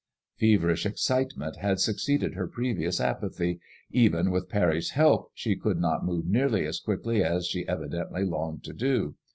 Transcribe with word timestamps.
Feverish 0.39 0.87
excitement 0.87 1.57
had 1.57 1.79
suc 1.79 1.97
ceeded 1.97 2.33
her 2.33 2.47
previous 2.47 2.99
apathy. 2.99 3.59
Even 3.91 4.31
with 4.31 4.49
Parry's 4.49 4.89
help 4.93 5.29
she 5.35 5.55
could 5.55 5.77
not 5.79 6.03
move 6.03 6.25
nearly 6.25 6.65
as 6.65 6.79
quickly 6.79 7.23
as 7.23 7.45
she 7.45 7.67
evidently 7.67 8.23
longed 8.25 8.63
to 8.63 8.73
do. 8.73 9.13